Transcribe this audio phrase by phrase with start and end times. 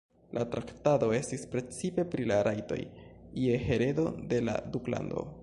[0.35, 2.79] La traktado estis precipe pri la rajtoj
[3.43, 5.29] je heredo de la duklando.